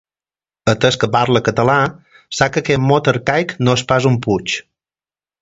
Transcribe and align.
Atès 0.71 0.95
que 1.03 1.09
parla 1.15 1.41
català, 1.47 1.75
sap 2.39 2.57
que 2.57 2.63
aquest 2.65 2.83
mot 2.93 3.11
arcaic 3.13 3.55
no 3.67 3.77
és 3.83 3.85
pas 3.93 4.09
un 4.15 4.19
puig. 4.27 4.59